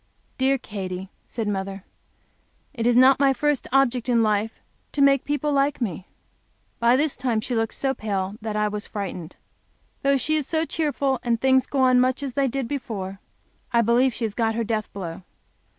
"Dear 0.39 0.57
Katy," 0.57 1.11
said 1.27 1.47
mother, 1.47 1.83
"it 2.73 2.87
is 2.87 2.95
not 2.95 3.19
my 3.19 3.33
first 3.33 3.67
object 3.71 4.09
in 4.09 4.23
life 4.23 4.59
to 4.93 4.99
make 4.99 5.25
people 5.25 5.51
like 5.53 5.79
me." 5.79 6.07
By 6.79 6.95
this 6.95 7.15
time 7.15 7.39
she 7.39 7.53
looked 7.53 7.75
so 7.75 7.93
pale 7.93 8.33
that 8.41 8.55
I 8.55 8.67
was 8.67 8.87
frightened. 8.87 9.35
Though 10.01 10.17
she 10.17 10.37
is 10.37 10.47
so 10.47 10.65
cheerful, 10.65 11.19
and 11.21 11.39
things 11.39 11.67
go 11.67 11.81
on 11.81 11.99
much 11.99 12.23
as 12.23 12.33
they 12.33 12.47
did 12.47 12.67
before, 12.67 13.19
I 13.71 13.83
believe 13.83 14.15
she 14.15 14.25
has 14.25 14.33
got 14.33 14.55
her 14.55 14.63
death 14.63 14.91
blow. 14.91 15.21